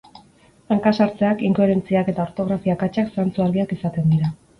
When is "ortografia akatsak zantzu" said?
2.23-3.45